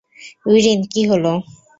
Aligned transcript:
ইরিন, 0.51 0.79
কী 0.91 1.01
হলো? 1.11 1.31